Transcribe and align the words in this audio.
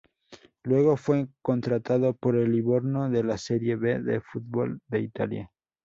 Luego 0.63 0.97
fue 0.97 1.27
contratado 1.43 2.15
por 2.15 2.35
el 2.35 2.51
Livorno 2.53 3.07
de 3.11 3.23
la 3.23 3.37
Serie 3.37 3.75
B 3.75 4.01
del 4.01 4.23
fútbol 4.23 4.79
de 4.87 5.01
Italia. 5.01 5.51